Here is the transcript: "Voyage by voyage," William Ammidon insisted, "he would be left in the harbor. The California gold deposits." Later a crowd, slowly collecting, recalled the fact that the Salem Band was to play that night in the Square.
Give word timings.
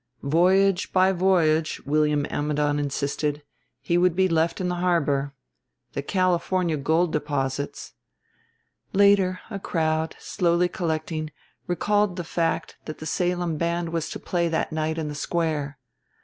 "Voyage 0.23 0.91
by 0.91 1.11
voyage," 1.11 1.79
William 1.85 2.25
Ammidon 2.31 2.79
insisted, 2.79 3.43
"he 3.79 3.99
would 3.99 4.15
be 4.15 4.27
left 4.27 4.59
in 4.59 4.67
the 4.67 4.81
harbor. 4.81 5.35
The 5.93 6.01
California 6.01 6.75
gold 6.75 7.11
deposits." 7.13 7.93
Later 8.93 9.41
a 9.51 9.59
crowd, 9.59 10.15
slowly 10.19 10.69
collecting, 10.69 11.29
recalled 11.67 12.15
the 12.15 12.23
fact 12.23 12.77
that 12.85 12.97
the 12.97 13.05
Salem 13.05 13.57
Band 13.57 13.89
was 13.89 14.09
to 14.09 14.19
play 14.19 14.47
that 14.47 14.71
night 14.71 14.97
in 14.97 15.07
the 15.07 15.13
Square. 15.13 15.77